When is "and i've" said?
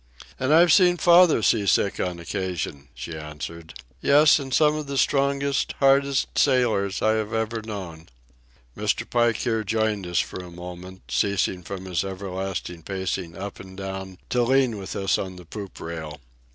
0.39-0.73